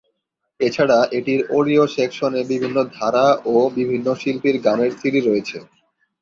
[0.59, 5.57] এছাড়া এটির অডিও সেকশনে বিভিন্ন ধারা ও বিভিন্ন শিল্পীর গানের সিডি রয়েছে।